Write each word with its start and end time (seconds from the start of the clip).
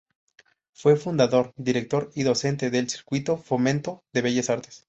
Fue 0.73 0.95
fundador, 0.95 1.53
director 1.57 2.09
y 2.15 2.23
docente 2.23 2.71
del 2.71 2.89
Círculo 2.89 3.37
Fomento 3.37 4.01
de 4.13 4.23
Bellas 4.23 4.49
Artes. 4.49 4.79